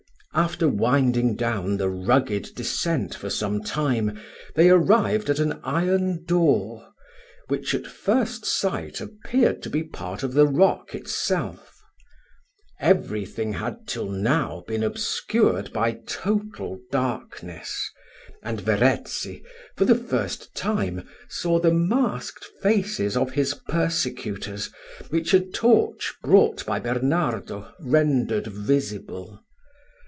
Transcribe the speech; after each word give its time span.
After 0.33 0.69
winding 0.69 1.35
down 1.35 1.75
the 1.75 1.89
rugged 1.89 2.51
descent 2.55 3.13
for 3.13 3.29
some 3.29 3.61
time, 3.61 4.17
they 4.55 4.69
arrived 4.69 5.29
at 5.29 5.39
an 5.39 5.59
iron 5.61 6.23
door, 6.23 6.93
which 7.49 7.75
at 7.75 7.85
first 7.85 8.45
sight 8.45 9.01
appeared 9.01 9.61
to 9.61 9.69
be 9.69 9.83
part 9.83 10.23
of 10.23 10.31
the 10.33 10.47
rock 10.47 10.95
itself. 10.95 11.77
Every 12.79 13.25
thing 13.25 13.51
had 13.51 13.85
till 13.89 14.07
now 14.07 14.63
been 14.65 14.83
obscured 14.83 15.73
by 15.73 15.99
total 16.07 16.79
darkness; 16.93 17.91
and 18.41 18.61
Verezzi, 18.61 19.43
for 19.75 19.83
the 19.83 19.95
first 19.95 20.55
time, 20.55 21.05
saw 21.27 21.59
the 21.59 21.73
masked 21.73 22.45
faces 22.61 23.17
of 23.17 23.31
his 23.33 23.53
persecutors, 23.67 24.69
which 25.09 25.33
a 25.33 25.41
torch 25.41 26.13
brought 26.23 26.65
by 26.65 26.79
Bernardo 26.79 27.73
rendered 27.81 28.47
visible. 28.47 29.43